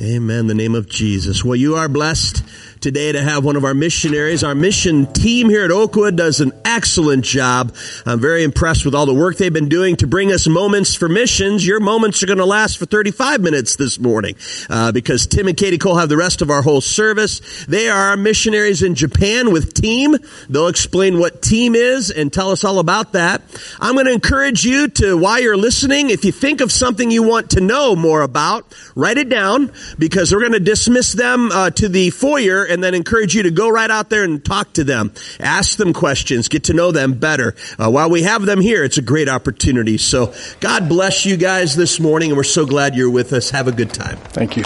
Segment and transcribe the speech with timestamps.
[0.00, 0.46] Amen.
[0.46, 1.44] The name of Jesus.
[1.44, 2.42] Well, you are blessed
[2.80, 4.42] today to have one of our missionaries.
[4.42, 7.74] Our mission team here at Oakwood does an excellent job.
[8.06, 11.08] I'm very impressed with all the work they've been doing to bring us moments for
[11.08, 11.66] missions.
[11.66, 14.34] Your moments are going to last for 35 minutes this morning
[14.70, 17.66] uh, because Tim and Katie Cole have the rest of our whole service.
[17.66, 20.16] They are missionaries in Japan with Team.
[20.48, 23.42] They'll explain what Team is and tell us all about that.
[23.78, 27.22] I'm going to encourage you to, while you're listening, if you think of something you
[27.22, 31.70] want to know more about, write it down because we're going to dismiss them uh,
[31.70, 34.84] to the foyer and then encourage you to go right out there and talk to
[34.84, 35.12] them.
[35.38, 36.48] Ask them questions.
[36.48, 37.54] Get to know them better.
[37.78, 39.98] Uh, while we have them here, it's a great opportunity.
[39.98, 43.50] So God bless you guys this morning and we're so glad you're with us.
[43.50, 44.16] Have a good time.
[44.16, 44.64] Thank you.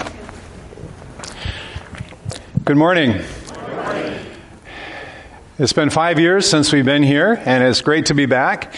[2.65, 3.23] Good morning.
[5.57, 8.75] It's been five years since we've been here, and it's great to be back.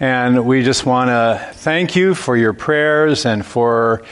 [0.00, 4.02] And we just want to thank you for your prayers and for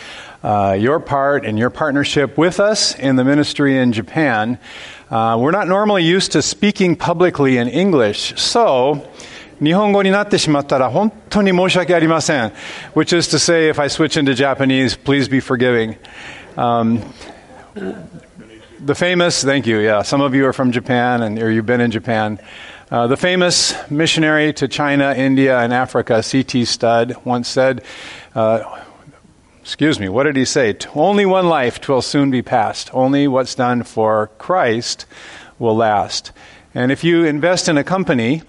[0.45, 4.59] uh, your part and your partnership with us in the ministry in Japan.
[5.11, 9.02] Uh, we're not normally used to speaking publicly in English, so
[9.60, 12.52] 日本語になってしまったら本当に申し訳ありません。
[12.95, 15.96] Which is to say, if I switch into Japanese, please be forgiving.
[16.57, 17.01] Um,
[18.85, 21.80] the famous, thank you, yeah, some of you are from Japan and, or you've been
[21.80, 22.38] in Japan.
[22.90, 26.66] Uh, the famous missionary to China, India, and Africa, C.T.
[26.66, 27.83] Studd, once said,
[28.35, 28.84] uh,
[29.65, 30.76] excuse me, what did he say?
[30.95, 32.90] Only one life twill soon be past.
[32.93, 35.06] Only what's done for Christ
[35.59, 36.32] will last.
[36.74, 38.43] And if you invest in a company,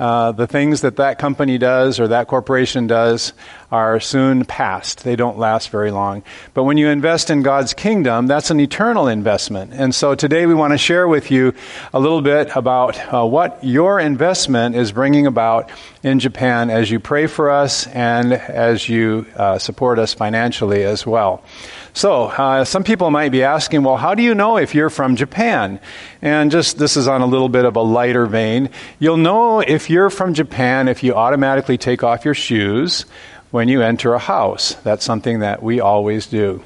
[0.00, 3.34] uh, the things that that company does or that corporation does
[3.70, 5.04] are soon past.
[5.04, 6.22] They don't last very long.
[6.54, 9.74] But when you invest in God's kingdom, that's an eternal investment.
[9.74, 11.52] And so today we want to share with you
[11.92, 15.70] a little bit about uh, what your investment is bringing about
[16.02, 21.06] in Japan as you pray for us and as you uh, support us financially as
[21.06, 21.44] well.
[21.92, 25.16] So, uh, some people might be asking, well, how do you know if you're from
[25.16, 25.80] Japan?
[26.22, 28.70] And just this is on a little bit of a lighter vein.
[28.98, 33.06] You'll know if you're from Japan if you automatically take off your shoes
[33.50, 34.74] when you enter a house.
[34.84, 36.62] That's something that we always do.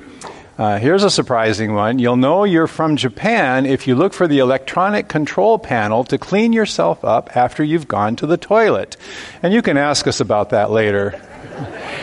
[0.56, 1.98] Uh, here's a surprising one.
[1.98, 6.52] You'll know you're from Japan if you look for the electronic control panel to clean
[6.52, 8.96] yourself up after you've gone to the toilet.
[9.42, 11.20] And you can ask us about that later.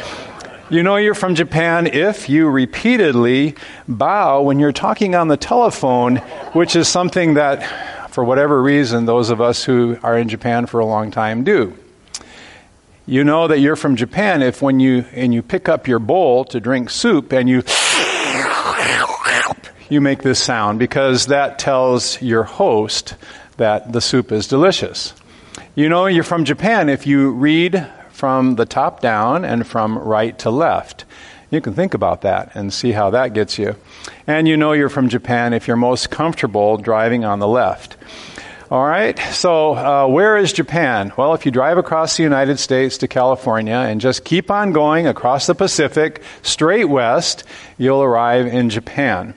[0.71, 3.55] You know you're from Japan if you repeatedly
[3.89, 6.15] bow when you're talking on the telephone,
[6.53, 10.79] which is something that, for whatever reason, those of us who are in Japan for
[10.79, 11.77] a long time do.
[13.05, 16.45] You know that you're from Japan if when you and you pick up your bowl
[16.45, 17.63] to drink soup and you
[19.89, 23.15] you make this sound because that tells your host
[23.57, 25.13] that the soup is delicious.
[25.75, 27.89] You know you're from Japan if you read
[28.21, 31.05] from the top down and from right to left.
[31.49, 33.75] You can think about that and see how that gets you.
[34.27, 37.97] And you know you're from Japan if you're most comfortable driving on the left.
[38.69, 41.11] All right, so uh, where is Japan?
[41.17, 45.07] Well, if you drive across the United States to California and just keep on going
[45.07, 47.43] across the Pacific, straight west,
[47.79, 49.33] you'll arrive in Japan.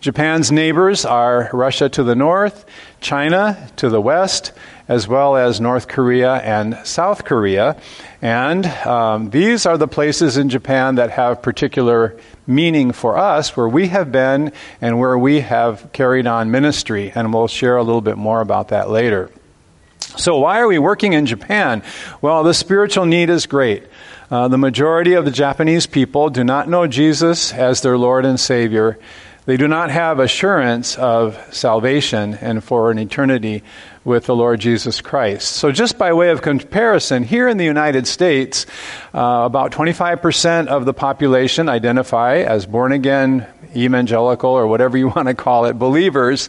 [0.00, 2.66] Japan's neighbors are Russia to the north,
[3.00, 4.52] China to the west,
[4.88, 7.76] as well as North Korea and South Korea.
[8.22, 13.68] And um, these are the places in Japan that have particular meaning for us, where
[13.68, 17.12] we have been and where we have carried on ministry.
[17.14, 19.30] And we'll share a little bit more about that later.
[20.16, 21.82] So, why are we working in Japan?
[22.22, 23.84] Well, the spiritual need is great.
[24.30, 28.40] Uh, the majority of the Japanese people do not know Jesus as their Lord and
[28.40, 28.98] Savior.
[29.46, 33.62] They do not have assurance of salvation and for an eternity
[34.04, 35.52] with the Lord Jesus Christ.
[35.52, 38.66] So, just by way of comparison, here in the United States,
[39.14, 43.46] uh, about 25% of the population identify as born again,
[43.76, 46.48] evangelical, or whatever you want to call it, believers.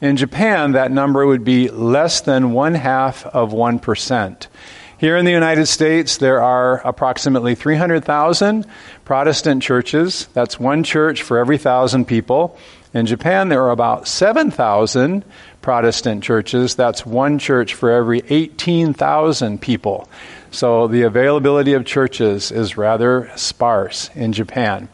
[0.00, 4.46] In Japan, that number would be less than one half of 1%.
[4.98, 8.66] Here in the United States, there are approximately 300,000
[9.04, 10.26] Protestant churches.
[10.32, 12.58] That's one church for every thousand people.
[12.92, 15.24] In Japan, there are about 7,000
[15.62, 16.74] Protestant churches.
[16.74, 20.08] That's one church for every 18,000 people.
[20.50, 24.88] So the availability of churches is rather sparse in Japan.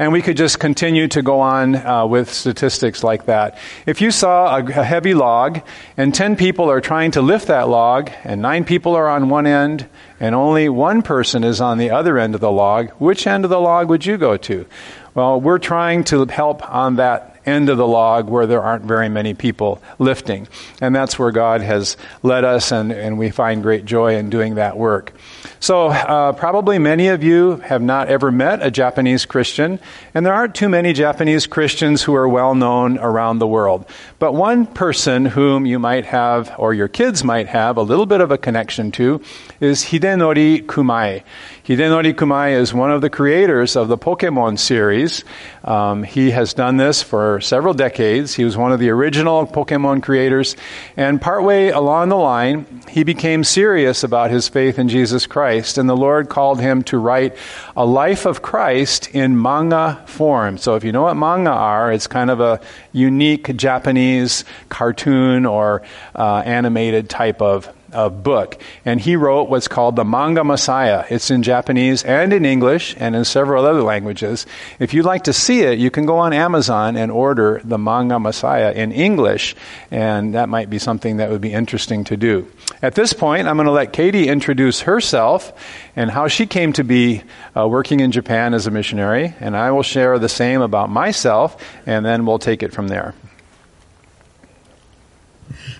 [0.00, 3.58] And we could just continue to go on uh, with statistics like that.
[3.84, 5.60] If you saw a, a heavy log
[5.94, 9.46] and 10 people are trying to lift that log and 9 people are on one
[9.46, 9.86] end
[10.18, 13.50] and only one person is on the other end of the log, which end of
[13.50, 14.64] the log would you go to?
[15.12, 19.08] Well, we're trying to help on that end of the log where there aren't very
[19.08, 20.48] many people lifting.
[20.80, 24.56] And that's where God has led us, and, and we find great joy in doing
[24.56, 25.12] that work.
[25.58, 29.78] So, uh, probably many of you have not ever met a Japanese Christian,
[30.14, 33.84] and there aren't too many Japanese Christians who are well known around the world.
[34.18, 38.20] But one person whom you might have, or your kids might have, a little bit
[38.20, 39.20] of a connection to
[39.60, 41.22] is Hidenori Kumai.
[41.70, 45.22] Hidenori Kumai is one of the creators of the Pokemon series.
[45.62, 48.34] Um, he has done this for several decades.
[48.34, 50.56] He was one of the original Pokemon creators,
[50.96, 55.88] and partway along the line, he became serious about his faith in Jesus Christ, and
[55.88, 57.36] the Lord called him to write
[57.76, 60.58] a life of Christ in manga form.
[60.58, 65.82] So, if you know what manga are, it's kind of a unique Japanese cartoon or
[66.16, 68.60] uh, animated type of a book.
[68.84, 71.04] And he wrote what's called the Manga Messiah.
[71.10, 74.46] It's in Japanese and in English and in several other languages.
[74.78, 78.18] If you'd like to see it, you can go on Amazon and order the Manga
[78.18, 79.56] Messiah in English,
[79.90, 82.50] and that might be something that would be interesting to do.
[82.82, 85.52] At this point, I'm going to let Katie introduce herself
[85.96, 87.22] and how she came to be
[87.56, 91.62] uh, working in Japan as a missionary, and I will share the same about myself,
[91.86, 93.14] and then we'll take it from there.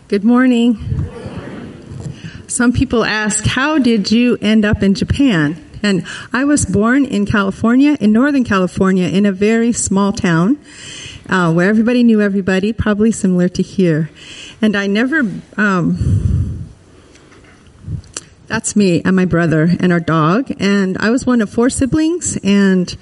[0.09, 0.77] Good morning.
[2.50, 5.64] Some people ask, How did you end up in Japan?
[5.85, 10.58] And I was born in California, in Northern California, in a very small town
[11.29, 14.11] uh, where everybody knew everybody, probably similar to here.
[14.61, 15.20] And I never.
[15.56, 16.67] Um,
[18.49, 20.52] that's me and my brother and our dog.
[20.58, 22.94] And I was one of four siblings, and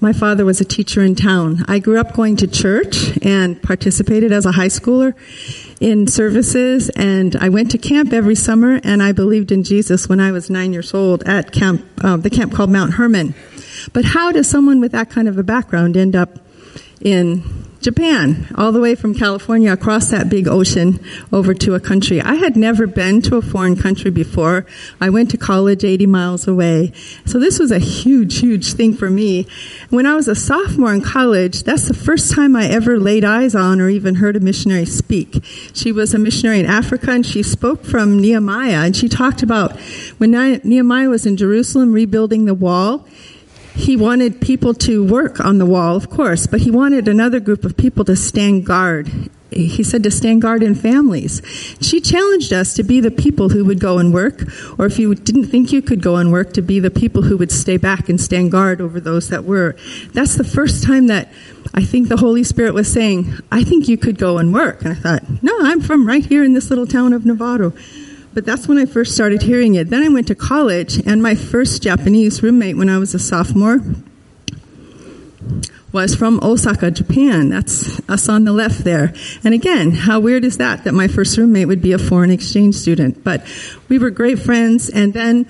[0.00, 1.64] my father was a teacher in town.
[1.68, 5.14] I grew up going to church and participated as a high schooler
[5.78, 10.18] in services, and I went to camp every summer, and I believed in Jesus when
[10.18, 13.34] I was nine years old at camp, uh, the camp called Mount Hermon.
[13.92, 16.38] But how does someone with that kind of a background end up
[17.00, 17.42] in
[17.80, 21.00] Japan, all the way from California across that big ocean
[21.32, 22.20] over to a country.
[22.20, 24.66] I had never been to a foreign country before.
[25.00, 26.92] I went to college 80 miles away.
[27.24, 29.46] So this was a huge, huge thing for me.
[29.88, 33.54] When I was a sophomore in college, that's the first time I ever laid eyes
[33.54, 35.42] on or even heard a missionary speak.
[35.72, 39.80] She was a missionary in Africa and she spoke from Nehemiah and she talked about
[40.18, 43.06] when Nehemiah was in Jerusalem rebuilding the wall,
[43.80, 47.64] he wanted people to work on the wall, of course, but he wanted another group
[47.64, 49.10] of people to stand guard.
[49.50, 51.42] He said to stand guard in families.
[51.80, 54.42] She challenged us to be the people who would go and work,
[54.78, 57.36] or if you didn't think you could go and work, to be the people who
[57.36, 59.74] would stay back and stand guard over those that were.
[60.12, 61.28] That's the first time that
[61.74, 64.82] I think the Holy Spirit was saying, I think you could go and work.
[64.82, 67.76] And I thought, no, I'm from right here in this little town of Novato.
[68.32, 69.90] But that's when I first started hearing it.
[69.90, 73.80] Then I went to college, and my first Japanese roommate when I was a sophomore
[75.92, 77.48] was from Osaka, Japan.
[77.48, 79.12] That's us on the left there.
[79.42, 82.76] And again, how weird is that, that my first roommate would be a foreign exchange
[82.76, 83.24] student?
[83.24, 83.44] But
[83.88, 85.46] we were great friends, and then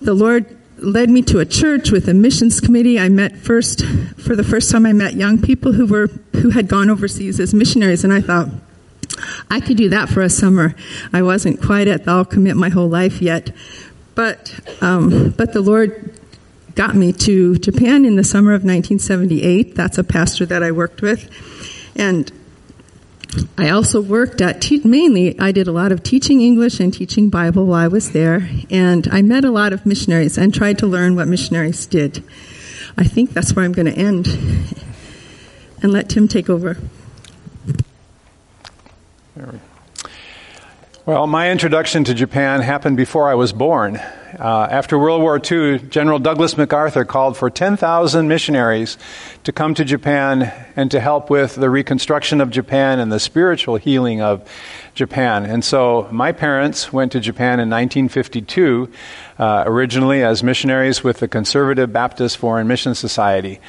[0.00, 2.98] the Lord led me to a church with a missions committee.
[2.98, 3.84] I met first,
[4.16, 7.52] for the first time I met young people who were, who had gone overseas as
[7.52, 8.48] missionaries, and I thought,
[9.50, 10.74] I could do that for a summer.
[11.12, 13.50] I wasn't quite at the I'll commit my whole life yet.
[14.14, 16.18] But, um, but the Lord
[16.74, 19.74] got me to Japan in the summer of 1978.
[19.74, 21.30] That's a pastor that I worked with.
[21.96, 22.30] And
[23.58, 27.30] I also worked at, te- mainly, I did a lot of teaching English and teaching
[27.30, 28.48] Bible while I was there.
[28.70, 32.22] And I met a lot of missionaries and tried to learn what missionaries did.
[32.96, 34.28] I think that's where I'm going to end
[35.82, 36.76] and let Tim take over.
[41.06, 43.96] Well, my introduction to Japan happened before I was born.
[43.96, 48.96] Uh, after World War II, General Douglas MacArthur called for 10,000 missionaries
[49.42, 53.74] to come to Japan and to help with the reconstruction of Japan and the spiritual
[53.74, 54.48] healing of
[54.94, 55.44] Japan.
[55.44, 58.88] And so my parents went to Japan in 1952,
[59.40, 63.60] uh, originally as missionaries with the Conservative Baptist Foreign Mission Society.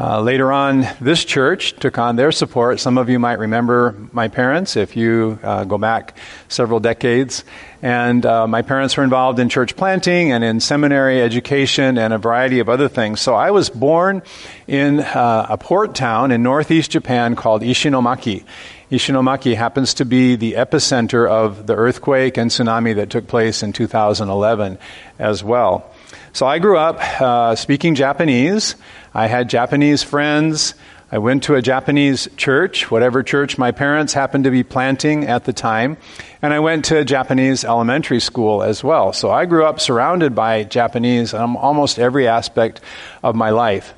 [0.00, 2.80] Uh, later on, this church took on their support.
[2.80, 6.16] Some of you might remember my parents if you uh, go back
[6.48, 7.44] several decades.
[7.82, 12.18] And uh, my parents were involved in church planting and in seminary education and a
[12.18, 13.20] variety of other things.
[13.20, 14.22] So I was born
[14.66, 18.44] in uh, a port town in northeast Japan called Ishinomaki.
[18.90, 23.74] Ishinomaki happens to be the epicenter of the earthquake and tsunami that took place in
[23.74, 24.78] 2011
[25.18, 25.89] as well.
[26.32, 28.76] So I grew up uh, speaking Japanese.
[29.12, 30.74] I had Japanese friends.
[31.10, 35.44] I went to a Japanese church, whatever church my parents happened to be planting at
[35.44, 35.96] the time.
[36.40, 39.12] And I went to a Japanese elementary school as well.
[39.12, 42.80] So I grew up surrounded by Japanese almost every aspect
[43.24, 43.92] of my life.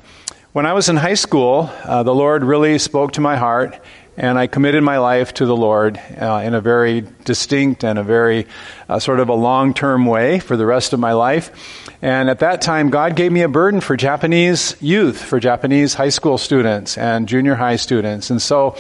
[0.53, 3.79] When I was in high school, uh, the Lord really spoke to my heart,
[4.17, 8.03] and I committed my life to the Lord uh, in a very distinct and a
[8.03, 8.47] very
[8.89, 11.91] uh, sort of a long term way for the rest of my life.
[12.02, 16.09] And at that time, God gave me a burden for Japanese youth, for Japanese high
[16.09, 18.28] school students and junior high students.
[18.28, 18.75] And so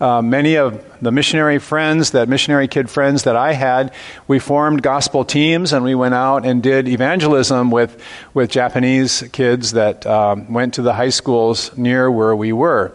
[0.00, 3.92] uh, many of the missionary friends, that missionary kid friends that I had,
[4.28, 8.00] we formed gospel teams and we went out and did evangelism with,
[8.32, 12.94] with Japanese kids that um, went to the high schools near where we were.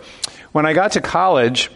[0.54, 1.70] When I got to college,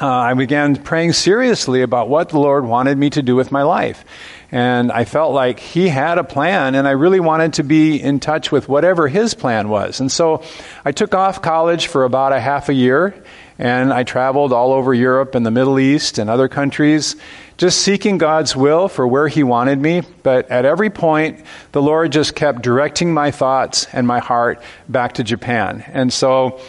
[0.00, 3.62] uh, I began praying seriously about what the Lord wanted me to do with my
[3.62, 4.04] life.
[4.52, 8.20] And I felt like He had a plan, and I really wanted to be in
[8.20, 9.98] touch with whatever His plan was.
[9.98, 10.42] And so
[10.84, 13.24] I took off college for about a half a year,
[13.58, 17.16] and I traveled all over Europe and the Middle East and other countries,
[17.56, 20.02] just seeking God's will for where He wanted me.
[20.22, 21.42] But at every point,
[21.72, 25.82] the Lord just kept directing my thoughts and my heart back to Japan.
[25.88, 26.60] And so,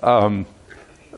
[0.00, 0.46] um,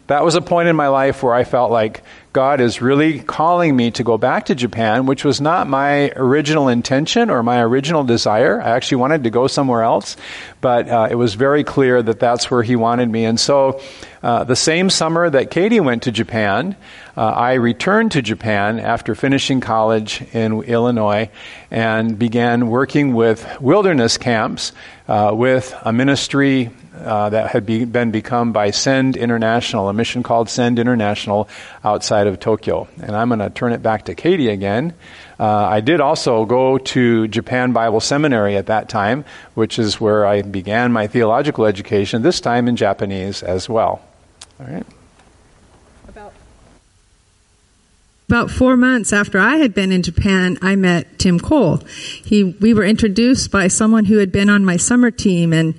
[0.06, 2.02] that was a point in my life where I felt like
[2.34, 6.66] God is really calling me to go back to Japan, which was not my original
[6.66, 8.60] intention or my original desire.
[8.60, 10.16] I actually wanted to go somewhere else,
[10.60, 13.24] but uh, it was very clear that that's where He wanted me.
[13.24, 13.80] And so,
[14.20, 16.74] uh, the same summer that Katie went to Japan,
[17.16, 21.30] uh, I returned to Japan after finishing college in Illinois
[21.70, 24.72] and began working with wilderness camps
[25.06, 30.22] uh, with a ministry uh, that had be, been become by Send International, a mission
[30.22, 31.48] called Send International
[31.82, 32.88] outside of Tokyo.
[33.02, 34.94] And I'm going to turn it back to Katie again.
[35.38, 39.24] Uh, I did also go to Japan Bible Seminary at that time,
[39.54, 44.00] which is where I began my theological education, this time in Japanese as well.
[44.60, 44.86] All right.
[48.26, 51.76] About four months after I had been in Japan, I met Tim Cole.
[52.24, 55.74] He, we were introduced by someone who had been on my summer team and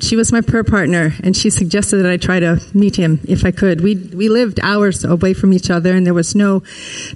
[0.00, 3.44] she was my prayer partner and she suggested that I try to meet him if
[3.44, 3.80] I could.
[3.80, 6.62] We, we lived hours away from each other and there was no,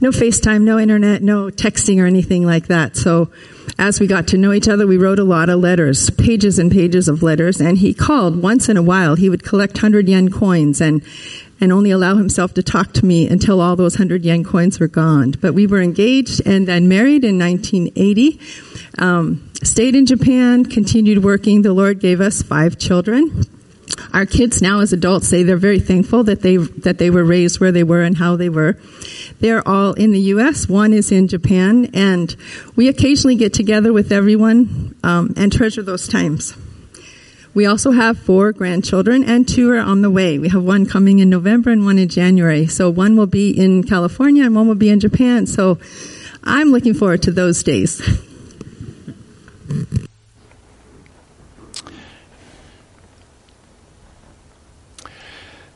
[0.01, 2.97] no FaceTime, no internet, no texting or anything like that.
[2.97, 3.31] So
[3.79, 6.71] as we got to know each other, we wrote a lot of letters, pages and
[6.71, 9.17] pages of letters, and he called once in a while.
[9.17, 11.03] He would collect 100 yen coins and
[11.61, 14.89] and only allow himself to talk to me until all those 100 yen coins were
[14.89, 15.33] gone.
[15.33, 18.41] But we were engaged and then married in 1980.
[18.99, 21.63] Um, stayed in Japan, continued working.
[21.63, 23.45] The Lord gave us five children.
[24.13, 27.61] Our kids now as adults say they're very thankful that they, that they were raised
[27.61, 28.79] where they were and how they were.
[29.41, 30.69] They're all in the U.S.
[30.69, 32.35] One is in Japan and
[32.77, 36.57] we occasionally get together with everyone, um, and treasure those times.
[37.55, 40.41] We also have four grandchildren and two are on the way.
[40.41, 42.67] We have one coming in November and one in January.
[42.67, 45.47] So one will be in California and one will be in Japan.
[45.47, 45.79] So
[46.43, 48.03] I'm looking forward to those days.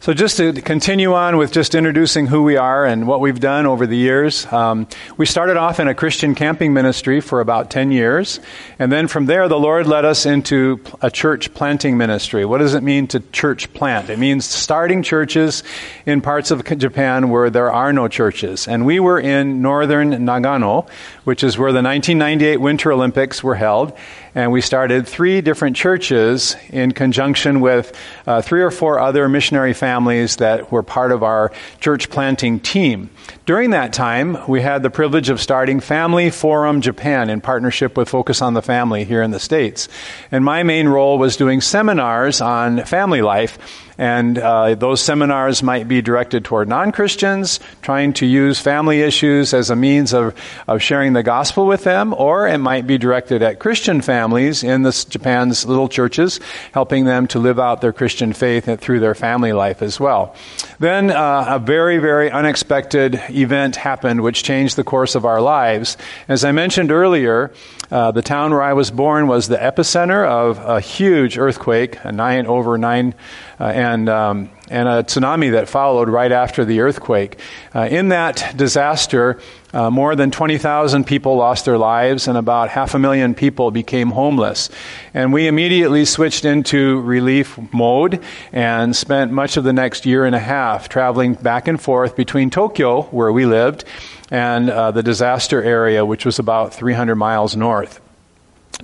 [0.09, 3.67] So, just to continue on with just introducing who we are and what we've done
[3.67, 4.89] over the years, um,
[5.19, 8.41] we started off in a Christian camping ministry for about 10 years.
[8.79, 12.47] And then from there, the Lord led us into a church planting ministry.
[12.47, 14.09] What does it mean to church plant?
[14.09, 15.63] It means starting churches
[16.07, 18.67] in parts of Japan where there are no churches.
[18.67, 20.89] And we were in northern Nagano,
[21.25, 23.93] which is where the 1998 Winter Olympics were held
[24.35, 29.73] and we started three different churches in conjunction with uh, three or four other missionary
[29.73, 33.11] families that were part of our church planting team.
[33.47, 38.09] During that time, we had the privilege of starting Family Forum Japan in partnership with
[38.09, 39.89] Focus on the Family here in the States.
[40.31, 43.59] And my main role was doing seminars on family life
[43.99, 49.53] and uh, those seminars might be directed toward non Christians, trying to use family issues
[49.53, 50.35] as a means of,
[50.69, 54.85] of sharing the gospel with them, or it might be directed at Christian families in
[54.85, 56.39] this, Japan's little churches,
[56.73, 60.37] helping them to live out their Christian faith through their family life as well.
[60.79, 65.97] Then uh, a very, very unexpected event happened which changed the course of our lives.
[66.29, 67.51] As I mentioned earlier,
[67.91, 72.13] uh, the town where I was born was the epicenter of a huge earthquake, a
[72.13, 73.15] nine over nine
[73.59, 77.41] uh, and, um, and a tsunami that followed right after the earthquake.
[77.75, 79.41] Uh, in that disaster,
[79.73, 84.11] uh, more than 20,000 people lost their lives, and about half a million people became
[84.11, 84.69] homeless.
[85.15, 90.35] And we immediately switched into relief mode and spent much of the next year and
[90.35, 93.85] a half traveling back and forth between Tokyo, where we lived,
[94.31, 98.01] and uh, the disaster area, which was about 300 miles north.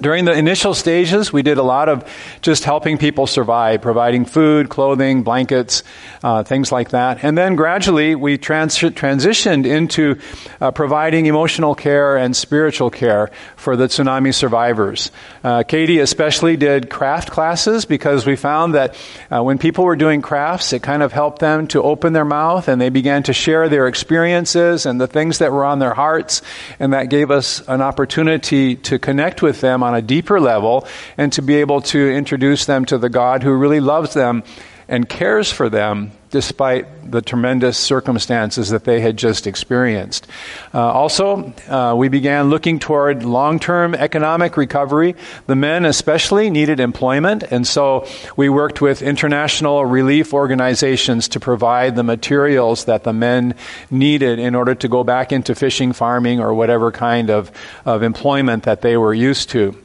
[0.01, 2.05] During the initial stages, we did a lot of
[2.43, 5.85] just helping people survive, providing food, clothing, blankets,
[6.25, 7.23] uh, things like that.
[7.23, 10.19] And then gradually, we trans- transitioned into
[10.61, 15.13] uh, providing emotional care and spiritual care for the tsunami survivors.
[15.45, 18.97] Uh, Katie especially did craft classes because we found that
[19.31, 22.67] uh, when people were doing crafts, it kind of helped them to open their mouth
[22.67, 26.43] and they began to share their experiences and the things that were on their hearts.
[26.81, 30.87] And that gave us an opportunity to connect with them on a deeper level
[31.17, 34.43] and to be able to introduce them to the God who really loves them
[34.89, 40.27] and cares for them despite the tremendous circumstances that they had just experienced.
[40.75, 45.15] Uh, also, uh, we began looking toward long term economic recovery.
[45.47, 51.95] The men, especially, needed employment, and so we worked with international relief organizations to provide
[51.95, 53.55] the materials that the men
[53.89, 57.53] needed in order to go back into fishing, farming, or whatever kind of,
[57.85, 59.84] of employment that they were used to.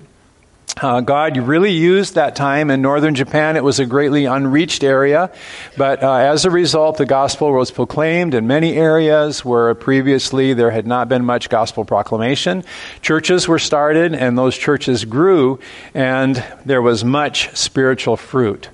[0.78, 3.58] Uh, God really used that time in northern Japan.
[3.58, 5.32] It was a greatly unreached area,
[5.76, 10.72] but uh, as a result, the gospel was proclaimed in many areas where previously there
[10.72, 12.64] had not been much gospel proclamation.
[13.02, 15.60] Churches were started, and those churches grew,
[15.94, 18.70] and there was much spiritual fruit.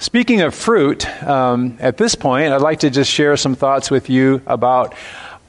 [0.00, 4.08] Speaking of fruit, um, at this point, I'd like to just share some thoughts with
[4.08, 4.94] you about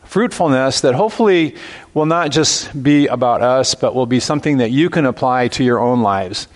[0.09, 1.55] fruitfulness that hopefully
[1.93, 5.63] will not just be about us, but will be something that you can apply to
[5.63, 6.47] your own lives.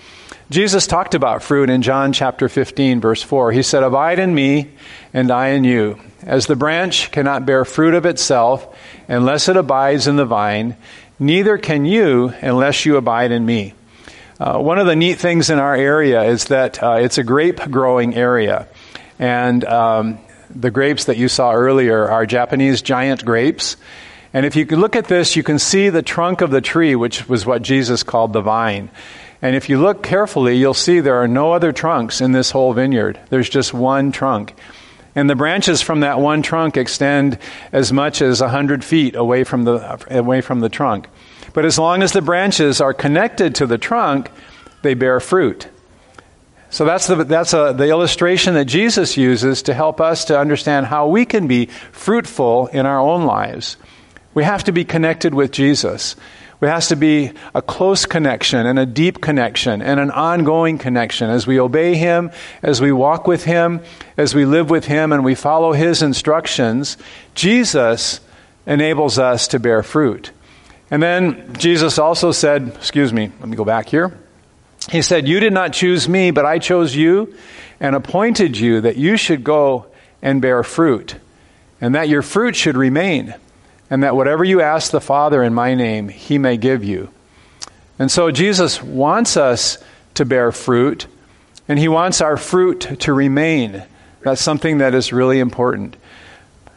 [0.49, 3.51] Jesus talked about fruit in John chapter 15, verse 4.
[3.51, 4.71] He said, Abide in me,
[5.13, 5.99] and I in you.
[6.23, 8.75] As the branch cannot bear fruit of itself
[9.07, 10.75] unless it abides in the vine,
[11.19, 13.75] neither can you unless you abide in me.
[14.39, 17.69] Uh, one of the neat things in our area is that uh, it's a grape
[17.69, 18.67] growing area.
[19.19, 20.17] And um,
[20.55, 23.77] the grapes that you saw earlier are Japanese giant grapes.
[24.33, 27.27] And if you look at this, you can see the trunk of the tree, which
[27.29, 28.89] was what Jesus called the vine.
[29.41, 32.73] And if you look carefully, you'll see there are no other trunks in this whole
[32.73, 33.19] vineyard.
[33.29, 34.55] There's just one trunk.
[35.15, 37.37] And the branches from that one trunk extend
[37.71, 41.07] as much as 100 feet away from the, away from the trunk.
[41.53, 44.31] But as long as the branches are connected to the trunk,
[44.81, 45.67] they bear fruit.
[46.73, 50.87] So that's, the, that's a, the illustration that Jesus uses to help us to understand
[50.87, 53.77] how we can be fruitful in our own lives.
[54.33, 56.15] We have to be connected with Jesus.
[56.63, 61.29] It has to be a close connection and a deep connection and an ongoing connection
[61.29, 62.31] as we obey Him,
[62.63, 63.79] as we walk with Him,
[64.17, 66.97] as we live with Him, and we follow His instructions.
[67.35, 68.19] Jesus
[68.65, 70.31] enables us to bear fruit.
[70.89, 74.22] And then Jesus also said, excuse me, let me go back here.
[74.89, 77.35] He said, You did not choose me, but I chose you
[77.79, 79.87] and appointed you that you should go
[80.21, 81.15] and bear fruit,
[81.81, 83.35] and that your fruit should remain,
[83.89, 87.09] and that whatever you ask the Father in my name, he may give you.
[87.99, 89.77] And so Jesus wants us
[90.15, 91.07] to bear fruit,
[91.67, 93.83] and he wants our fruit to remain.
[94.21, 95.97] That's something that is really important.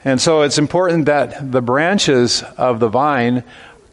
[0.04, 3.42] And so it's important that the branches of the vine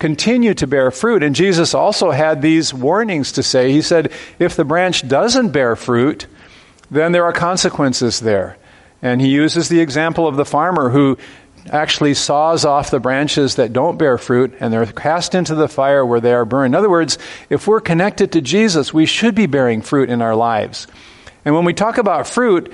[0.04, 1.24] continue to bear fruit.
[1.24, 3.72] And Jesus also had these warnings to say.
[3.72, 6.28] He said, if the branch doesn't bear fruit,
[6.92, 8.58] then there are consequences there.
[9.02, 11.18] And he uses the example of the farmer who
[11.72, 16.06] actually saws off the branches that don't bear fruit and they're cast into the fire
[16.06, 16.74] where they are burned.
[16.74, 17.18] In other words,
[17.50, 20.86] if we're connected to Jesus, we should be bearing fruit in our lives.
[21.46, 22.74] And when we talk about fruit,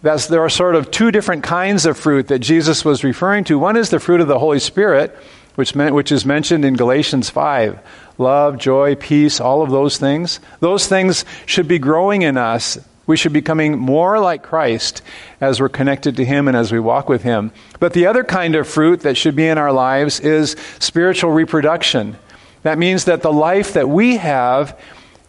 [0.00, 3.58] that's, there are sort of two different kinds of fruit that Jesus was referring to.
[3.58, 5.14] One is the fruit of the Holy Spirit,
[5.54, 7.78] which, which is mentioned in Galatians 5.
[8.18, 10.40] Love, joy, peace, all of those things.
[10.60, 12.78] Those things should be growing in us.
[13.06, 15.02] We should be becoming more like Christ
[15.40, 17.50] as we're connected to Him and as we walk with Him.
[17.80, 22.16] But the other kind of fruit that should be in our lives is spiritual reproduction.
[22.62, 24.78] That means that the life that we have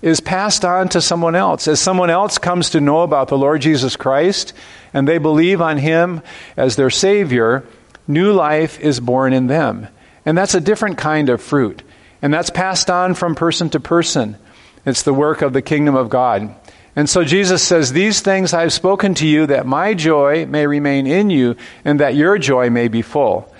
[0.01, 1.67] is passed on to someone else.
[1.67, 4.53] As someone else comes to know about the Lord Jesus Christ
[4.93, 6.21] and they believe on Him
[6.57, 7.63] as their Savior,
[8.07, 9.87] new life is born in them.
[10.25, 11.83] And that's a different kind of fruit.
[12.21, 14.37] And that's passed on from person to person.
[14.85, 16.55] It's the work of the kingdom of God.
[16.95, 21.07] And so Jesus says, These things I've spoken to you that my joy may remain
[21.07, 21.55] in you
[21.85, 23.51] and that your joy may be full.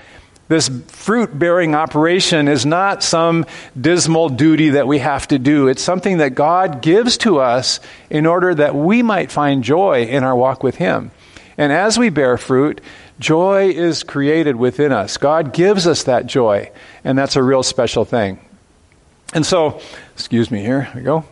[0.52, 3.46] This fruit bearing operation is not some
[3.80, 5.70] dismal duty that we have to do.
[5.70, 10.26] It's something that God gives to us in order that we might find joy in
[10.26, 11.12] our walk with Him.
[11.58, 12.82] And as we bear fruit,
[13.20, 15.18] Joy is created within us.
[15.18, 16.72] God gives us that joy,
[17.04, 18.40] and that's a real special thing.
[19.34, 19.80] And so,
[20.14, 21.24] excuse me, here we go.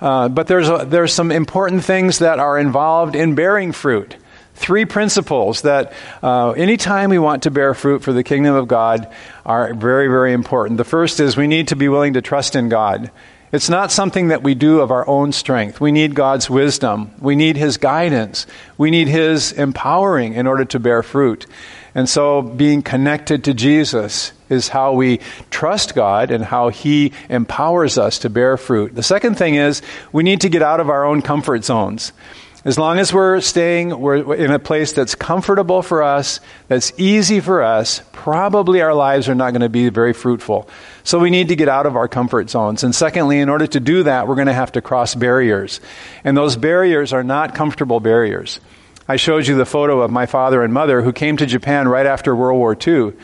[0.00, 4.16] Uh, but there's, a, there's some important things that are involved in bearing fruit.
[4.60, 9.10] three principles that uh, anytime we want to bear fruit for the kingdom of God
[9.44, 10.76] are very, very important.
[10.76, 13.10] The first is we need to be willing to trust in God.
[13.52, 15.80] It's not something that we do of our own strength.
[15.80, 17.10] We need God's wisdom.
[17.20, 18.46] We need His guidance.
[18.78, 21.46] We need His empowering in order to bear fruit.
[21.92, 25.18] And so being connected to Jesus is how we
[25.50, 28.94] trust God and how He empowers us to bear fruit.
[28.94, 29.82] The second thing is
[30.12, 32.12] we need to get out of our own comfort zones.
[32.62, 37.40] As long as we're staying we're in a place that's comfortable for us, that's easy
[37.40, 40.68] for us, probably our lives are not going to be very fruitful.
[41.02, 42.84] So we need to get out of our comfort zones.
[42.84, 45.80] And secondly, in order to do that, we're going to have to cross barriers.
[46.22, 48.60] And those barriers are not comfortable barriers.
[49.08, 52.06] I showed you the photo of my father and mother who came to Japan right
[52.06, 53.14] after World War II.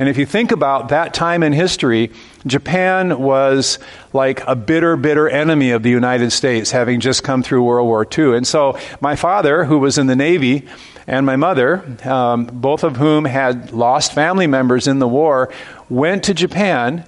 [0.00, 2.10] And if you think about that time in history,
[2.46, 3.78] Japan was
[4.14, 8.06] like a bitter, bitter enemy of the United States, having just come through World War
[8.10, 8.34] II.
[8.34, 10.66] And so my father, who was in the Navy,
[11.06, 15.52] and my mother, um, both of whom had lost family members in the war,
[15.90, 17.04] went to Japan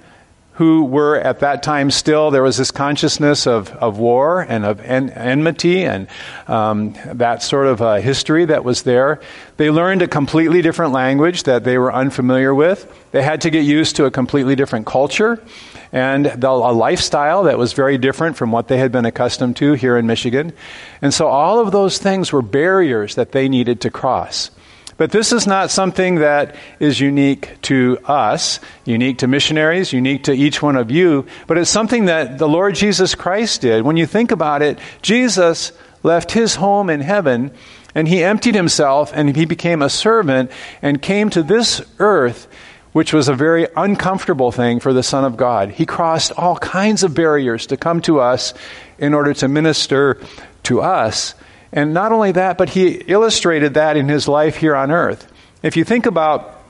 [0.53, 4.79] who were at that time still, there was this consciousness of, of war and of
[4.81, 6.07] en- enmity and
[6.47, 9.19] um, that sort of uh, history that was there.
[9.57, 12.87] They learned a completely different language that they were unfamiliar with.
[13.11, 15.43] They had to get used to a completely different culture
[15.91, 19.73] and the, a lifestyle that was very different from what they had been accustomed to
[19.73, 20.53] here in Michigan.
[21.01, 24.49] And so all of those things were barriers that they needed to cross.
[24.97, 30.33] But this is not something that is unique to us, unique to missionaries, unique to
[30.33, 33.83] each one of you, but it's something that the Lord Jesus Christ did.
[33.83, 35.71] When you think about it, Jesus
[36.03, 37.51] left his home in heaven
[37.95, 40.51] and he emptied himself and he became a servant
[40.81, 42.47] and came to this earth,
[42.91, 45.71] which was a very uncomfortable thing for the Son of God.
[45.71, 48.53] He crossed all kinds of barriers to come to us
[48.99, 50.19] in order to minister
[50.63, 51.33] to us.
[51.73, 55.27] And not only that, but he illustrated that in his life here on earth.
[55.63, 56.61] If you think about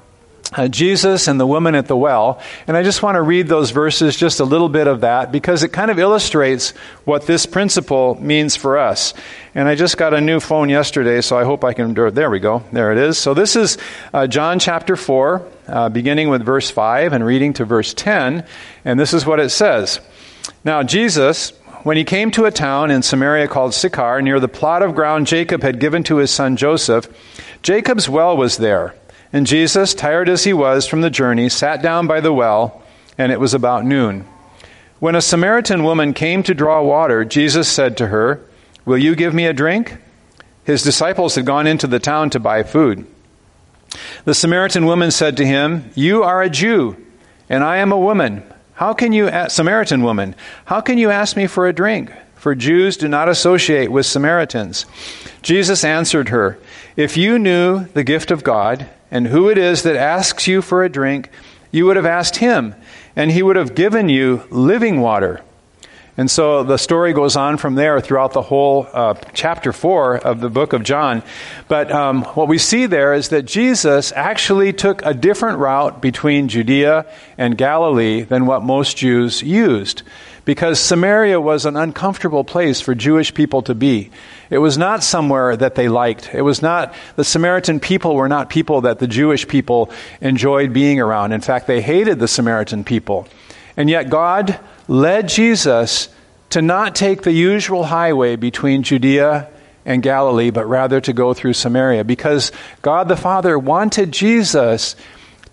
[0.53, 3.71] uh, Jesus and the woman at the well, and I just want to read those
[3.71, 6.71] verses, just a little bit of that, because it kind of illustrates
[7.03, 9.13] what this principle means for us.
[9.53, 11.93] And I just got a new phone yesterday, so I hope I can.
[11.93, 12.63] There we go.
[12.71, 13.17] There it is.
[13.17, 13.77] So this is
[14.13, 18.45] uh, John chapter 4, uh, beginning with verse 5 and reading to verse 10.
[18.85, 19.99] And this is what it says.
[20.63, 21.51] Now, Jesus
[21.83, 25.27] when he came to a town in Samaria called Sychar, near the plot of ground
[25.27, 27.07] Jacob had given to his son Joseph,
[27.61, 28.95] Jacob's well was there.
[29.31, 32.83] And Jesus, tired as he was from the journey, sat down by the well,
[33.17, 34.25] and it was about noon.
[34.99, 38.39] When a Samaritan woman came to draw water, Jesus said to her,
[38.85, 39.97] Will you give me a drink?
[40.63, 43.05] His disciples had gone into the town to buy food.
[44.23, 46.95] The Samaritan woman said to him, You are a Jew,
[47.49, 48.43] and I am a woman.
[48.75, 52.11] How can you, Samaritan woman, how can you ask me for a drink?
[52.35, 54.85] For Jews do not associate with Samaritans.
[55.41, 56.57] Jesus answered her,
[56.97, 60.83] If you knew the gift of God and who it is that asks you for
[60.83, 61.29] a drink,
[61.71, 62.75] you would have asked him,
[63.15, 65.41] and he would have given you living water.
[66.15, 70.41] And so the story goes on from there throughout the whole uh, chapter 4 of
[70.41, 71.23] the book of John.
[71.67, 76.49] But um, what we see there is that Jesus actually took a different route between
[76.49, 80.03] Judea and Galilee than what most Jews used.
[80.45, 84.11] Because Samaria was an uncomfortable place for Jewish people to be.
[84.51, 86.29] It was not somewhere that they liked.
[86.31, 89.89] It was not, the Samaritan people were not people that the Jewish people
[90.21, 91.31] enjoyed being around.
[91.31, 93.27] In fact, they hated the Samaritan people.
[93.77, 96.09] And yet God led Jesus
[96.51, 99.49] to not take the usual highway between Judea
[99.85, 104.95] and Galilee, but rather to go through Samaria because God the Father wanted Jesus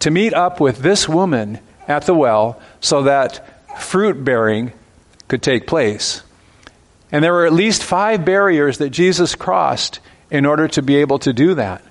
[0.00, 4.72] to meet up with this woman at the well so that fruit bearing
[5.28, 6.22] could take place.
[7.12, 11.18] And there were at least five barriers that Jesus crossed in order to be able
[11.20, 11.82] to do that.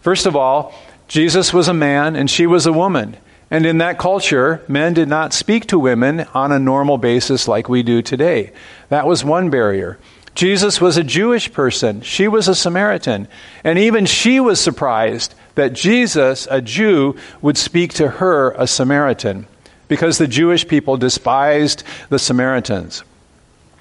[0.00, 0.74] First of all,
[1.08, 3.16] Jesus was a man and she was a woman.
[3.50, 7.68] And in that culture, men did not speak to women on a normal basis like
[7.68, 8.52] we do today.
[8.90, 9.98] That was one barrier.
[10.34, 12.02] Jesus was a Jewish person.
[12.02, 13.26] She was a Samaritan.
[13.64, 19.48] And even she was surprised that Jesus, a Jew, would speak to her, a Samaritan,
[19.88, 23.02] because the Jewish people despised the Samaritans.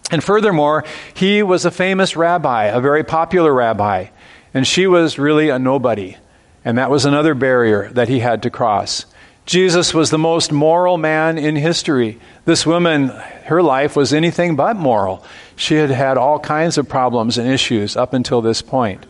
[0.09, 4.07] And furthermore, he was a famous rabbi, a very popular rabbi,
[4.53, 6.15] and she was really a nobody.
[6.63, 9.05] And that was another barrier that he had to cross.
[9.47, 12.19] Jesus was the most moral man in history.
[12.43, 13.07] This woman,
[13.45, 15.25] her life was anything but moral.
[15.55, 19.05] She had had all kinds of problems and issues up until this point.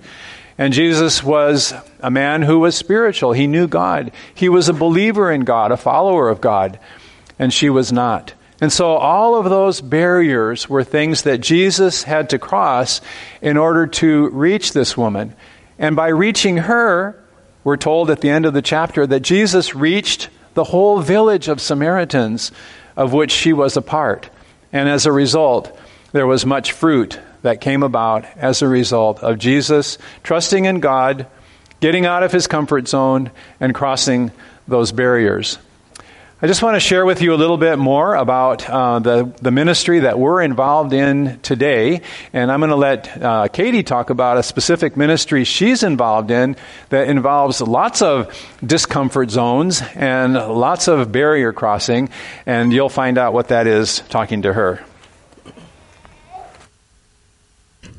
[0.55, 3.33] And Jesus was a man who was spiritual.
[3.33, 4.11] He knew God.
[4.35, 6.79] He was a believer in God, a follower of God.
[7.39, 8.35] And she was not.
[8.61, 13.01] And so all of those barriers were things that Jesus had to cross
[13.41, 15.35] in order to reach this woman.
[15.79, 17.23] And by reaching her,
[17.67, 21.59] we're told at the end of the chapter that Jesus reached the whole village of
[21.59, 22.53] Samaritans
[22.95, 24.29] of which she was a part.
[24.71, 25.77] And as a result,
[26.13, 31.27] there was much fruit that came about as a result of Jesus trusting in God,
[31.81, 34.31] getting out of his comfort zone, and crossing
[34.69, 35.57] those barriers.
[36.39, 39.49] I just want to share with you a little bit more about uh, the, the
[39.49, 42.01] ministry that we're involved in today.
[42.31, 46.55] And I'm going to let uh, Katie talk about a specific ministry she's involved in
[46.89, 52.09] that involves lots of discomfort zones and lots of barrier crossing.
[52.45, 54.85] And you'll find out what that is talking to her.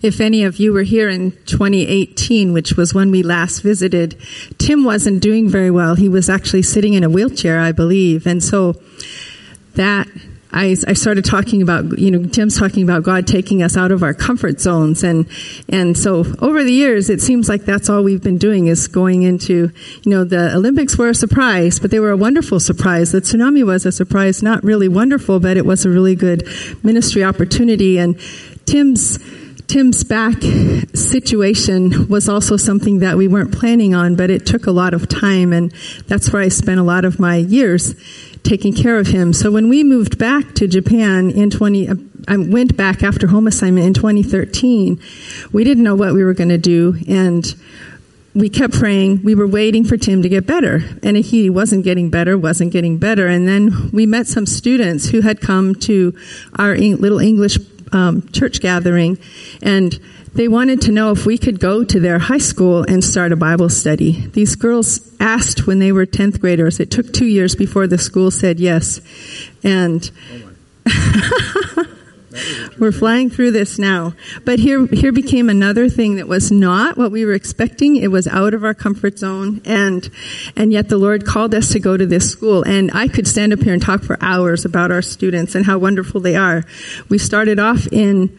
[0.00, 4.16] If any of you were here in 2018, which was when we last visited,
[4.58, 5.96] Tim wasn't doing very well.
[5.96, 8.26] He was actually sitting in a wheelchair, I believe.
[8.26, 8.80] And so
[9.74, 10.06] that
[10.50, 14.02] I, I, started talking about, you know, Tim's talking about God taking us out of
[14.02, 15.04] our comfort zones.
[15.04, 15.28] And,
[15.68, 19.22] and so over the years, it seems like that's all we've been doing is going
[19.22, 19.70] into,
[20.02, 23.12] you know, the Olympics were a surprise, but they were a wonderful surprise.
[23.12, 26.48] The tsunami was a surprise, not really wonderful, but it was a really good
[26.82, 27.98] ministry opportunity.
[27.98, 28.18] And
[28.64, 29.18] Tim's,
[29.68, 30.40] Tim's back
[30.94, 35.08] situation was also something that we weren't planning on, but it took a lot of
[35.08, 35.70] time, and
[36.06, 37.94] that's where I spent a lot of my years
[38.44, 39.34] taking care of him.
[39.34, 41.94] So when we moved back to Japan in 20, uh,
[42.26, 45.02] I went back after home assignment in 2013,
[45.52, 47.44] we didn't know what we were going to do, and
[48.34, 49.22] we kept praying.
[49.22, 50.80] We were waiting for Tim to get better.
[51.02, 53.26] And he wasn't getting better, wasn't getting better.
[53.26, 56.14] And then we met some students who had come to
[56.56, 57.58] our little English
[57.92, 59.18] um, church gathering,
[59.62, 59.98] and
[60.34, 63.36] they wanted to know if we could go to their high school and start a
[63.36, 64.26] Bible study.
[64.28, 66.80] These girls asked when they were 10th graders.
[66.80, 69.00] It took two years before the school said yes.
[69.64, 70.10] And
[70.86, 71.84] oh
[72.78, 74.14] we're flying through this now.
[74.44, 77.96] But here, here became another thing that was not what we were expecting.
[77.96, 79.60] It was out of our comfort zone.
[79.64, 80.08] And,
[80.56, 82.62] and yet the Lord called us to go to this school.
[82.62, 85.78] And I could stand up here and talk for hours about our students and how
[85.78, 86.64] wonderful they are.
[87.08, 88.38] We started off in,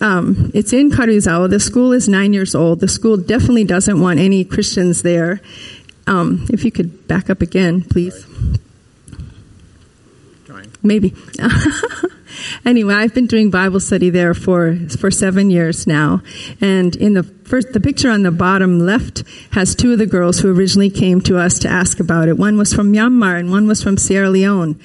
[0.00, 1.50] um, it's in Karuizawa.
[1.50, 2.80] The school is nine years old.
[2.80, 5.40] The school definitely doesn't want any Christians there.
[6.06, 8.26] Um, if you could back up again, please.
[10.82, 11.14] Maybe.
[12.64, 16.22] anyway, I've been doing Bible study there for for seven years now,
[16.60, 20.40] and in the first, the picture on the bottom left has two of the girls
[20.40, 22.38] who originally came to us to ask about it.
[22.38, 24.78] One was from Myanmar, and one was from Sierra Leone.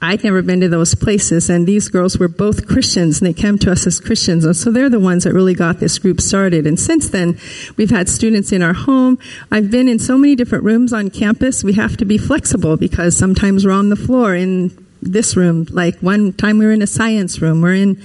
[0.00, 3.58] I'd never been to those places, and these girls were both Christians, and they came
[3.58, 6.68] to us as Christians, and so they're the ones that really got this group started.
[6.68, 7.36] And since then,
[7.76, 9.18] we've had students in our home.
[9.50, 11.64] I've been in so many different rooms on campus.
[11.64, 14.70] We have to be flexible because sometimes we're on the floor in
[15.12, 15.66] this room.
[15.70, 17.60] Like one time we were in a science room.
[17.60, 18.02] We're in,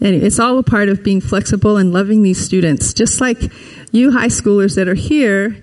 [0.00, 2.92] it's all a part of being flexible and loving these students.
[2.92, 3.38] Just like
[3.92, 5.62] you high schoolers that are here,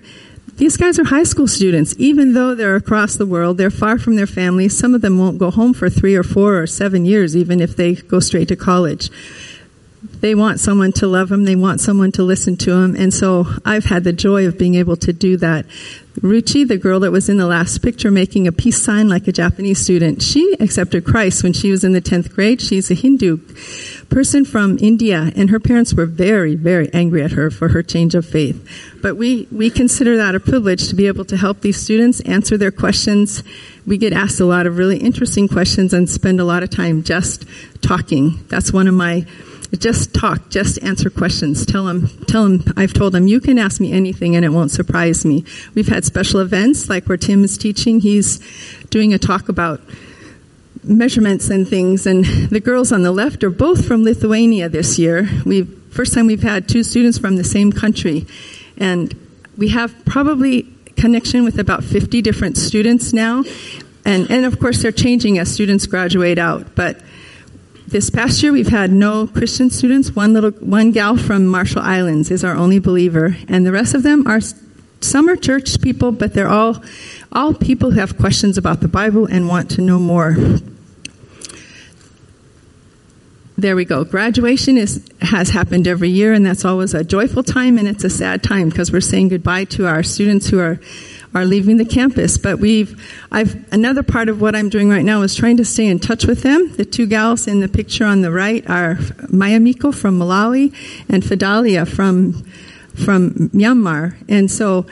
[0.56, 1.94] these guys are high school students.
[1.98, 4.76] Even though they're across the world, they're far from their families.
[4.76, 7.76] Some of them won't go home for three or four or seven years, even if
[7.76, 9.10] they go straight to college.
[10.20, 11.44] They want someone to love them.
[11.44, 12.94] They want someone to listen to them.
[12.96, 15.66] And so I've had the joy of being able to do that.
[16.20, 19.32] Ruchi, the girl that was in the last picture making a peace sign like a
[19.32, 22.60] Japanese student, she accepted Christ when she was in the 10th grade.
[22.60, 23.38] She's a Hindu
[24.10, 28.14] person from India, and her parents were very, very angry at her for her change
[28.14, 28.68] of faith.
[29.00, 32.58] But we, we consider that a privilege to be able to help these students answer
[32.58, 33.42] their questions.
[33.86, 37.02] We get asked a lot of really interesting questions and spend a lot of time
[37.02, 37.46] just
[37.80, 38.44] talking.
[38.48, 39.24] That's one of my
[39.78, 41.64] just talk, just answer questions.
[41.64, 44.70] Tell them, tell them, I've told them, you can ask me anything and it won't
[44.70, 45.44] surprise me.
[45.74, 48.00] We've had special events like where Tim is teaching.
[48.00, 48.38] He's
[48.90, 49.80] doing a talk about
[50.82, 55.28] measurements and things and the girls on the left are both from Lithuania this year.
[55.44, 58.26] We first time we've had two students from the same country
[58.78, 59.14] and
[59.56, 60.62] we have probably
[60.96, 63.44] connection with about 50 different students now.
[64.04, 67.00] And, and of course they're changing as students graduate out, but
[67.90, 70.14] this past year, we've had no Christian students.
[70.14, 74.02] One little, one gal from Marshall Islands is our only believer, and the rest of
[74.02, 74.40] them are
[75.00, 76.82] some are church people, but they're all
[77.32, 80.36] all people who have questions about the Bible and want to know more.
[83.58, 84.04] There we go.
[84.04, 88.10] Graduation is has happened every year, and that's always a joyful time, and it's a
[88.10, 90.80] sad time because we're saying goodbye to our students who are
[91.34, 92.38] are leaving the campus.
[92.38, 95.86] But we've, I've, another part of what I'm doing right now is trying to stay
[95.86, 96.72] in touch with them.
[96.76, 100.74] The two gals in the picture on the right are Mayamiko from Malawi
[101.08, 102.44] and Fidalia from,
[103.04, 104.16] from Myanmar.
[104.28, 104.86] And so,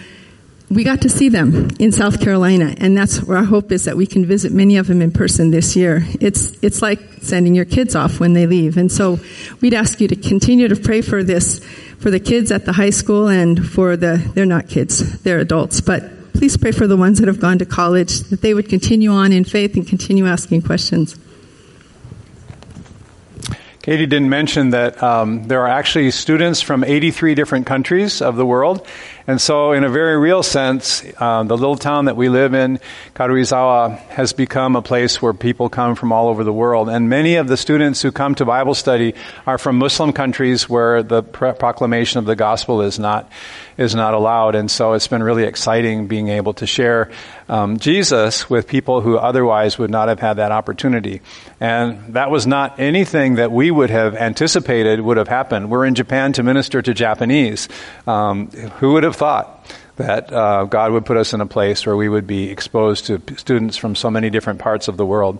[0.70, 3.96] we got to see them in South Carolina, and that's where our hope is that
[3.96, 6.02] we can visit many of them in person this year.
[6.20, 9.18] It's it's like sending your kids off when they leave, and so
[9.62, 11.64] we'd ask you to continue to pray for this
[11.98, 15.80] for the kids at the high school and for the, they're not kids, they're adults,
[15.80, 19.10] but please pray for the ones that have gone to college, that they would continue
[19.10, 21.16] on in faith and continue asking questions.
[23.82, 28.44] Katie didn't mention that um, there are actually students from 83 different countries of the
[28.46, 28.86] world.
[29.26, 32.80] And so, in a very real sense, uh, the little town that we live in,
[33.14, 36.88] Karuizawa, has become a place where people come from all over the world.
[36.88, 39.14] And many of the students who come to Bible study
[39.46, 43.30] are from Muslim countries where the proclamation of the gospel is not
[43.78, 44.54] is not allowed.
[44.54, 47.10] And so, it's been really exciting being able to share
[47.48, 51.22] um, Jesus with people who otherwise would not have had that opportunity.
[51.60, 55.70] And that was not anything that we would have anticipated would have happened.
[55.70, 57.68] We're in Japan to minister to Japanese.
[58.06, 59.64] Um, who would have thought
[59.98, 63.20] that uh, God would put us in a place where we would be exposed to
[63.36, 65.38] students from so many different parts of the world.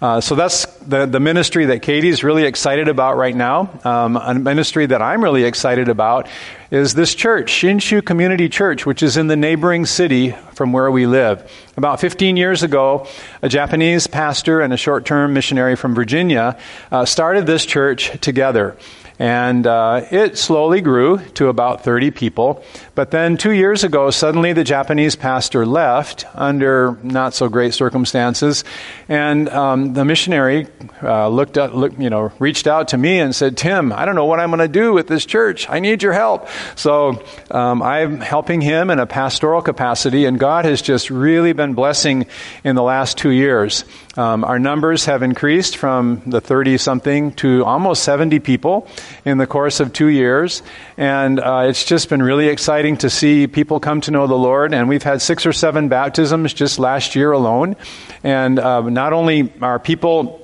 [0.00, 3.80] Uh, so that's the, the ministry that Katie's really excited about right now.
[3.82, 6.28] Um, a ministry that I'm really excited about
[6.70, 11.06] is this church, Shinshu Community Church, which is in the neighboring city from where we
[11.06, 11.50] live.
[11.76, 13.06] About 15 years ago,
[13.42, 16.58] a Japanese pastor and a short term missionary from Virginia
[16.92, 18.76] uh, started this church together.
[19.18, 22.64] And uh, it slowly grew to about 30 people.
[22.96, 28.64] But then two years ago, suddenly the Japanese pastor left under not so great circumstances.
[29.08, 30.66] And um, the missionary
[31.02, 34.24] uh, looked look, you know, reached out to me and said, Tim, I don't know
[34.24, 35.70] what I'm going to do with this church.
[35.70, 36.48] I need your help.
[36.74, 41.74] So um, I'm helping him in a pastoral capacity, and God has just really been
[41.74, 42.26] blessing
[42.64, 43.84] in the last two years.
[44.16, 48.86] Um, our numbers have increased from the 30 something to almost 70 people
[49.24, 50.62] in the course of two years.
[50.96, 54.72] And uh, it's just been really exciting to see people come to know the Lord.
[54.72, 57.74] And we've had six or seven baptisms just last year alone.
[58.22, 60.43] And uh, not only are people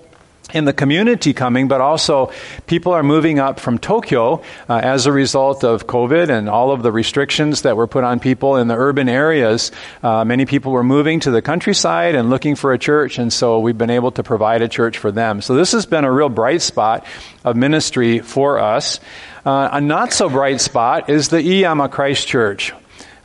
[0.55, 2.33] in the community coming, but also
[2.67, 6.83] people are moving up from Tokyo uh, as a result of COVID and all of
[6.83, 9.73] the restrictions that were put on people in the urban areas.
[10.03, 13.61] Uh, many people were moving to the countryside and looking for a church, and so
[13.61, 15.41] we've been able to provide a church for them.
[15.41, 17.07] So this has been a real bright spot
[17.45, 19.01] of ministry for us.
[19.45, 22.73] Uh, a not so bright spot is the Iiyama Christ Church.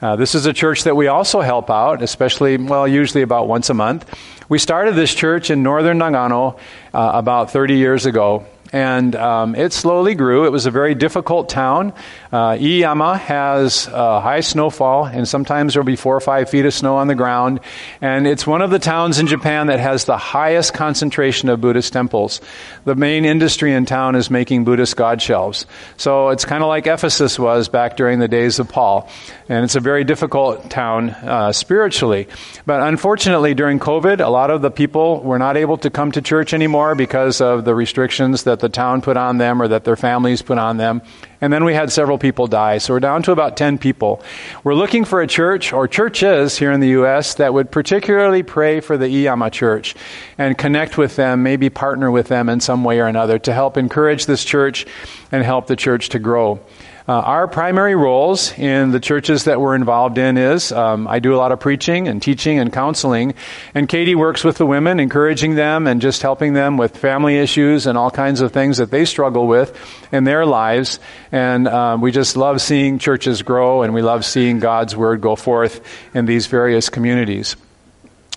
[0.02, 3.70] Uh, this is a church that we also help out, especially, well, usually about once
[3.70, 4.06] a month.
[4.50, 6.60] We started this church in northern Nagano
[6.94, 10.44] uh, about 30 years ago, and um, it slowly grew.
[10.44, 11.94] It was a very difficult town.
[12.30, 16.74] Uh, Iiyama has uh, high snowfall, and sometimes there'll be four or five feet of
[16.74, 17.62] snow on the ground.
[18.02, 21.94] And it's one of the towns in Japan that has the highest concentration of Buddhist
[21.94, 22.42] temples.
[22.84, 25.66] The main industry in town is making Buddhist god shelves.
[25.96, 29.10] So it's kind of like Ephesus was back during the days of Paul.
[29.48, 32.28] And it's a very difficult town uh, spiritually.
[32.66, 36.22] But unfortunately, during COVID, a lot of the people were not able to come to
[36.22, 39.96] church anymore because of the restrictions that the town put on them or that their
[39.96, 41.02] families put on them.
[41.42, 42.78] And then we had several people die.
[42.80, 44.24] So we're down to about 10 people.
[44.64, 47.36] We're looking for a church or churches here in the U.S.
[47.36, 49.96] that would particularly pray for the Iiyama church
[50.38, 53.78] and connect with them, maybe partner with them in some way or another to help
[53.78, 54.86] encourage this church
[55.32, 56.60] and help the church to grow.
[57.08, 61.36] Uh, our primary roles in the churches that we're involved in is um, I do
[61.36, 63.36] a lot of preaching and teaching and counseling,
[63.76, 67.86] and Katie works with the women, encouraging them and just helping them with family issues
[67.86, 69.78] and all kinds of things that they struggle with
[70.12, 71.00] in their lives.
[71.32, 75.36] And um, we just love seeing churches grow, and we love seeing God's word go
[75.36, 75.82] forth
[76.16, 77.56] in these various communities.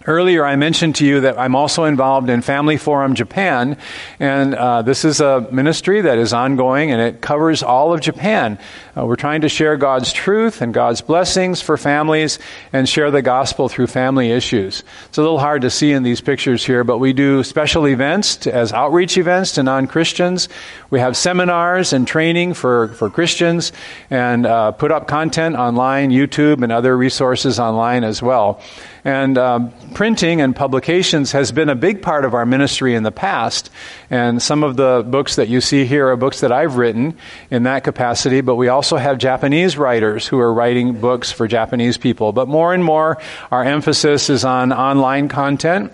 [0.08, 3.76] Earlier, I mentioned to you that I'm also involved in Family Forum Japan,
[4.18, 8.58] and uh, this is a ministry that is ongoing and it covers all of Japan.
[8.96, 12.38] Uh, we're trying to share God's truth and God's blessings for families
[12.72, 14.82] and share the gospel through family issues.
[15.08, 18.36] It's a little hard to see in these pictures here, but we do special events
[18.36, 20.48] to, as outreach events to non Christians.
[20.88, 23.72] We have seminars and training for, for Christians
[24.08, 28.62] and uh, put up content online, YouTube, and other resources online as well.
[29.08, 33.10] And um, printing and publications has been a big part of our ministry in the
[33.10, 33.70] past.
[34.10, 37.16] And some of the books that you see here are books that I've written
[37.50, 41.96] in that capacity, but we also have Japanese writers who are writing books for Japanese
[41.96, 42.34] people.
[42.34, 43.16] But more and more,
[43.50, 45.90] our emphasis is on online content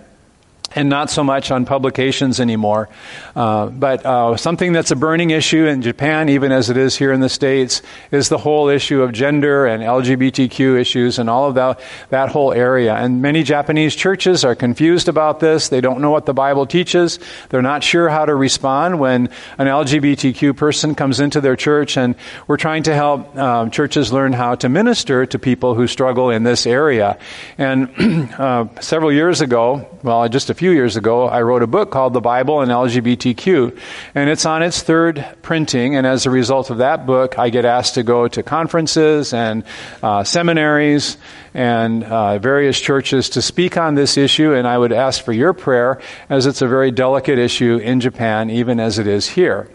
[0.75, 2.89] and not so much on publications anymore.
[3.35, 7.13] Uh, but uh, something that's a burning issue in Japan, even as it is here
[7.13, 11.55] in the States, is the whole issue of gender and LGBTQ issues and all of
[11.55, 12.93] that, that whole area.
[12.93, 15.69] And many Japanese churches are confused about this.
[15.69, 17.19] They don't know what the Bible teaches.
[17.49, 21.97] They're not sure how to respond when an LGBTQ person comes into their church.
[21.97, 22.15] And
[22.47, 26.43] we're trying to help um, churches learn how to minister to people who struggle in
[26.43, 27.17] this area.
[27.57, 31.67] And uh, several years ago, well, just a few few years ago, I wrote a
[31.67, 33.77] book called The Bible and LGBTQ.
[34.15, 35.95] And it's on its third printing.
[35.95, 39.63] And as a result of that book, I get asked to go to conferences and
[40.01, 41.17] uh, seminaries
[41.53, 44.55] and uh, various churches to speak on this issue.
[44.55, 48.49] And I would ask for your prayer as it's a very delicate issue in Japan,
[48.49, 49.69] even as it is here.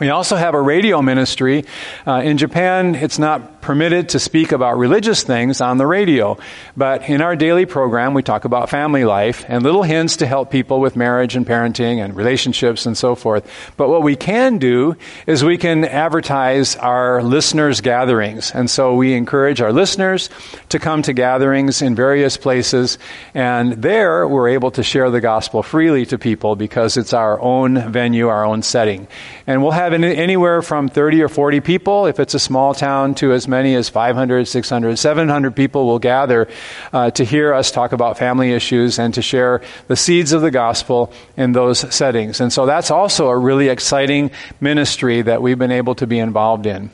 [0.00, 1.66] We also have a radio ministry.
[2.06, 6.38] Uh, in Japan, it's not permitted to speak about religious things on the radio.
[6.74, 10.50] But in our daily program, we talk about family life and little hints to help
[10.50, 13.46] people with marriage and parenting and relationships and so forth.
[13.76, 14.96] But what we can do
[15.26, 18.52] is we can advertise our listeners' gatherings.
[18.52, 20.30] And so we encourage our listeners
[20.70, 22.96] to come to gatherings in various places.
[23.34, 27.92] And there, we're able to share the gospel freely to people because it's our own
[27.92, 29.08] venue, our own setting.
[29.46, 33.34] And we'll have anywhere from 30 or 40 people, if it's a small town, to
[33.34, 36.48] as many as 500, 600, 700 people will gather
[36.92, 40.50] uh, to hear us talk about family issues and to share the seeds of the
[40.50, 42.40] gospel in those settings.
[42.40, 44.30] And so that's also a really exciting
[44.60, 46.90] ministry that we've been able to be involved in.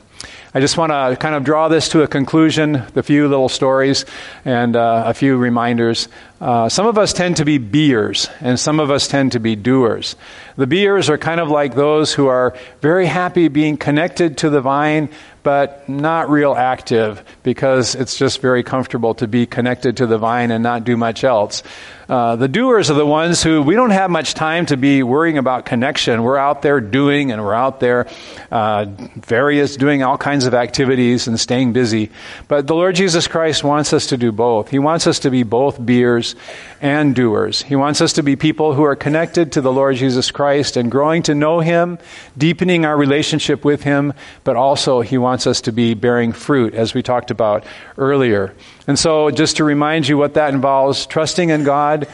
[0.53, 4.05] I just want to kind of draw this to a conclusion, the few little stories
[4.45, 6.07] and uh, a few reminders.
[6.45, 9.55] Uh, some of us tend to be beers, and some of us tend to be
[9.55, 10.15] doers.
[10.57, 14.61] The beers are kind of like those who are very happy being connected to the
[14.61, 15.09] vine,
[15.41, 20.49] but not real active because it's just very comfortable to be connected to the vine
[20.49, 21.61] and not do much else.
[22.09, 25.37] Uh, the doers are the ones who we don't have much time to be worrying
[25.37, 26.23] about connection.
[26.23, 28.07] We're out there doing and we're out there
[28.51, 28.85] uh,
[29.15, 32.11] various doing all kinds of activities and staying busy.
[32.47, 34.69] But the Lord Jesus Christ wants us to do both.
[34.69, 36.34] He wants us to be both beers
[36.81, 37.61] and doers.
[37.61, 40.91] He wants us to be people who are connected to the Lord Jesus Christ and
[40.91, 41.99] growing to know Him,
[42.37, 44.13] deepening our relationship with Him,
[44.43, 47.65] but also He wants us to be bearing fruit, as we talked about
[47.97, 48.53] earlier.
[48.87, 52.07] And so, just to remind you what that involves trusting in God,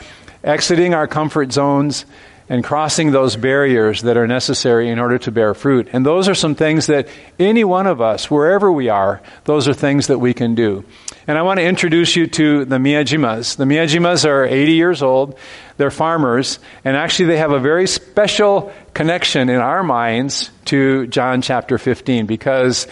[0.44, 2.06] exiting our comfort zones,
[2.52, 5.88] and crossing those barriers that are necessary in order to bear fruit.
[5.94, 7.08] And those are some things that
[7.40, 10.84] any one of us, wherever we are, those are things that we can do.
[11.28, 13.56] And I want to introduce you to the Miyajimas.
[13.56, 15.38] The Miyajimas are 80 years old.
[15.82, 16.60] They're farmers.
[16.86, 22.28] And actually, they have a very special connection in our minds to John chapter 15
[22.28, 22.86] because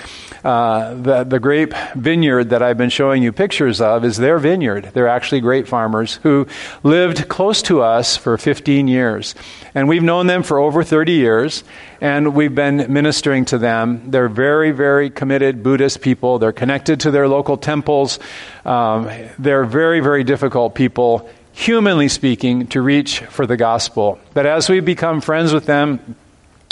[0.43, 4.89] uh, the, the grape vineyard that I've been showing you pictures of is their vineyard.
[4.93, 6.47] They're actually grape farmers who
[6.81, 9.35] lived close to us for 15 years.
[9.75, 11.63] And we've known them for over 30 years,
[12.01, 14.09] and we've been ministering to them.
[14.09, 16.39] They're very, very committed Buddhist people.
[16.39, 18.17] They're connected to their local temples.
[18.65, 21.29] Um, they're very, very difficult people,
[21.59, 24.17] humanly speaking, to reach for the gospel.
[24.33, 26.15] But as we've become friends with them,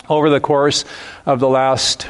[0.07, 0.85] over the course
[1.25, 2.07] of the last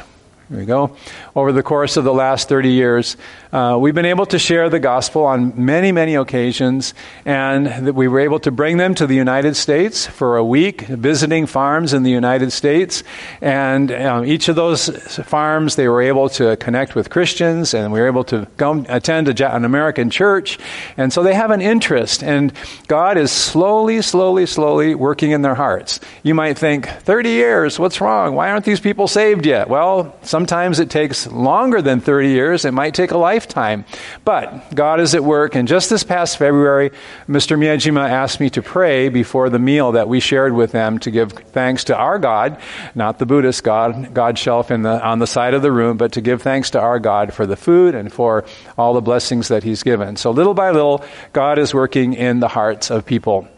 [0.50, 0.96] there we go.
[1.36, 3.18] Over the course of the last 30 years,
[3.52, 6.94] uh, we've been able to share the gospel on many, many occasions,
[7.26, 11.44] and we were able to bring them to the United States for a week, visiting
[11.44, 13.04] farms in the United States.
[13.42, 14.88] And um, each of those
[15.26, 19.28] farms, they were able to connect with Christians, and we were able to go attend
[19.28, 20.58] a, an American church.
[20.96, 22.54] And so they have an interest, and
[22.86, 26.00] God is slowly, slowly, slowly working in their hearts.
[26.22, 28.34] You might think, 30 years, what's wrong?
[28.34, 29.68] Why aren't these people saved yet?
[29.68, 32.64] Well, some Sometimes it takes longer than 30 years.
[32.64, 33.84] It might take a lifetime.
[34.24, 35.56] But God is at work.
[35.56, 36.90] And just this past February,
[37.28, 37.58] Mr.
[37.58, 41.32] Miyajima asked me to pray before the meal that we shared with them to give
[41.32, 42.60] thanks to our God,
[42.94, 46.12] not the Buddhist God, God shelf in the, on the side of the room, but
[46.12, 48.44] to give thanks to our God for the food and for
[48.76, 50.14] all the blessings that He's given.
[50.14, 53.48] So little by little, God is working in the hearts of people.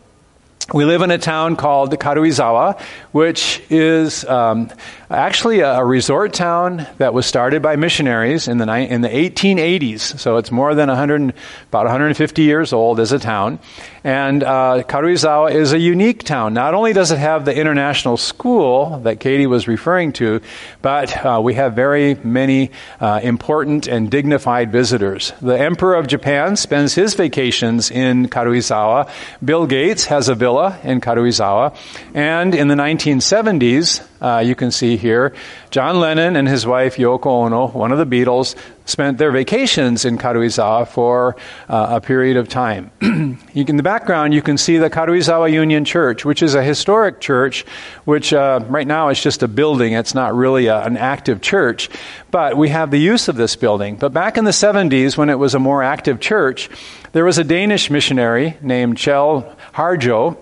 [0.72, 2.80] We live in a town called Karuizawa,
[3.12, 4.70] which is um,
[5.10, 10.18] actually a, resort town that was started by missionaries in the in the 1880s.
[10.18, 11.34] So it's more than 100,
[11.68, 13.58] about 150 years old as a town.
[14.04, 16.54] And uh, Karuizawa is a unique town.
[16.54, 20.40] Not only does it have the international school that Katie was referring to,
[20.80, 25.32] but uh, we have very many uh, important and dignified visitors.
[25.42, 29.10] The Emperor of Japan spends his vacations in Karuizawa.
[29.44, 31.76] Bill Gates has a villa in Karuizawa.
[32.14, 35.32] And in the 1970s, uh, you can see here,
[35.70, 40.18] John Lennon and his wife Yoko Ono, one of the Beatles, spent their vacations in
[40.18, 41.36] Karuizawa for
[41.68, 42.90] uh, a period of time.
[43.00, 47.64] in the background, you can see the Karuizawa Union Church, which is a historic church,
[48.04, 49.94] which uh, right now is just a building.
[49.94, 51.88] It's not really a, an active church,
[52.30, 53.96] but we have the use of this building.
[53.96, 56.68] But back in the 70s, when it was a more active church,
[57.12, 60.36] there was a Danish missionary named Kjell Harjo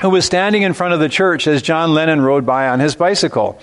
[0.00, 2.94] who was standing in front of the church as John Lennon rode by on his
[2.94, 3.58] bicycle.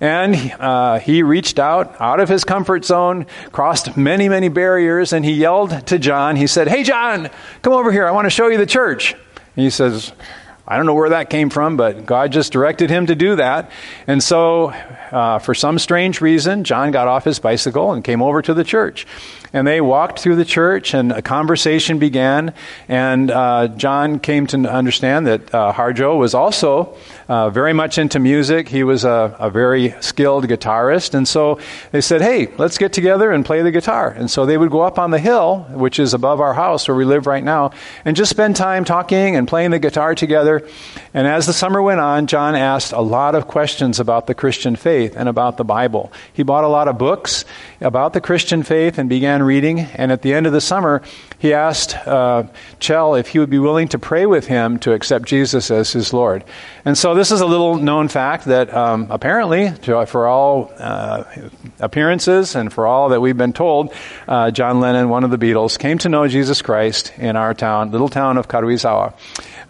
[0.00, 5.24] And uh, he reached out, out of his comfort zone, crossed many, many barriers, and
[5.24, 6.36] he yelled to John.
[6.36, 7.28] He said, Hey, John,
[7.62, 8.06] come over here.
[8.06, 9.12] I want to show you the church.
[9.12, 10.12] And he says,
[10.70, 13.72] I don't know where that came from, but God just directed him to do that.
[14.06, 14.70] And so,
[15.10, 18.62] uh, for some strange reason, John got off his bicycle and came over to the
[18.62, 19.04] church.
[19.52, 22.54] And they walked through the church, and a conversation began.
[22.88, 26.96] And uh, John came to understand that uh, Harjo was also
[27.28, 28.68] uh, very much into music.
[28.68, 31.14] He was a, a, very skilled guitarist.
[31.14, 31.58] And so
[31.90, 34.10] they said, hey, let's get together and play the guitar.
[34.10, 36.96] And so they would go up on the hill, which is above our house where
[36.96, 37.72] we live right now,
[38.04, 40.14] and just spend time talking and playing the guitar
[41.12, 44.76] And as the summer went on, John asked a lot of questions about the Christian
[44.76, 46.12] faith and about the Bible.
[46.32, 47.44] He bought a lot of books
[47.80, 49.80] about the Christian faith and began reading.
[49.80, 51.02] And at the end of the summer,
[51.38, 52.44] he asked uh,
[52.80, 56.12] Kjell if he would be willing to pray with him to accept Jesus as his
[56.12, 56.44] Lord.
[56.84, 61.24] And so this is a little known fact that um, apparently, for all uh,
[61.78, 63.92] appearances and for all that we've been told,
[64.28, 67.90] uh, John Lennon, one of the Beatles, came to know Jesus Christ in our town,
[67.90, 69.14] little town of Karuizawa.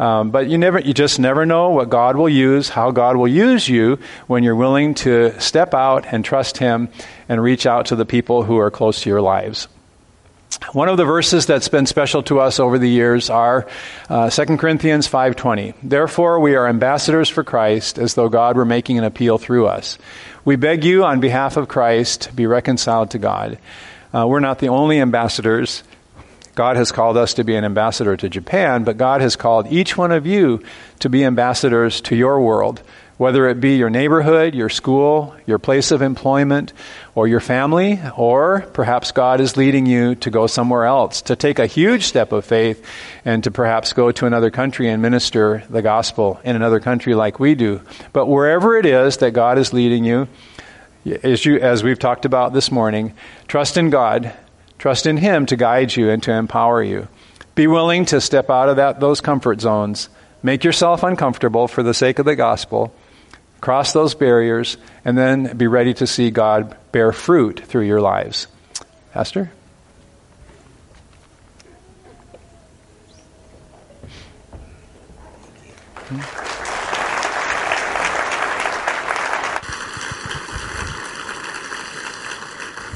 [0.01, 3.29] Um, but you never, you just never know what God will use, how God will
[3.29, 6.89] use you when you're willing to step out and trust Him
[7.29, 9.69] and reach out to the people who are close to your lives.
[10.73, 13.69] One of the verses that's been special to us over the years are
[14.09, 15.75] uh, 2 Corinthians 5:20.
[15.83, 19.99] Therefore we are ambassadors for Christ as though God were making an appeal through us.
[20.47, 23.59] We beg you on behalf of Christ be reconciled to God.
[24.15, 25.83] Uh, we're not the only ambassadors
[26.61, 29.97] God has called us to be an ambassador to Japan, but God has called each
[29.97, 30.63] one of you
[30.99, 32.83] to be ambassadors to your world,
[33.17, 36.75] whether it be your neighborhood, your school, your place of employment,
[37.15, 41.59] or your family, or perhaps God is leading you to go somewhere else, to take
[41.59, 42.85] a huge step of faith
[43.25, 47.41] and to perhaps go to another country and minister the gospel in another country like
[47.41, 47.81] we do.
[48.13, 50.29] But wherever it is that God is leading you,
[51.23, 53.15] as, you, as we've talked about this morning,
[53.49, 54.35] trust in God
[54.81, 57.07] Trust in Him to guide you and to empower you.
[57.55, 60.09] Be willing to step out of that, those comfort zones.
[60.43, 62.91] Make yourself uncomfortable for the sake of the gospel.
[63.61, 68.47] Cross those barriers, and then be ready to see God bear fruit through your lives.
[69.13, 69.53] Pastor?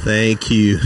[0.02, 0.78] Thank you.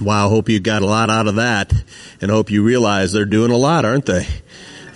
[0.00, 1.72] Wow, hope you got a lot out of that
[2.20, 4.26] and hope you realize they're doing a lot, aren't they?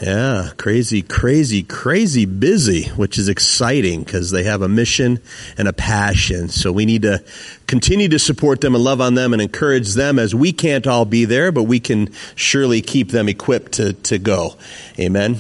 [0.01, 5.21] Yeah, crazy, crazy, crazy busy, which is exciting because they have a mission
[5.57, 6.49] and a passion.
[6.51, 7.25] So we need to
[7.67, 11.05] continue to support them and love on them and encourage them as we can't all
[11.05, 14.55] be there, but we can surely keep them equipped to, to go.
[15.01, 15.37] Amen.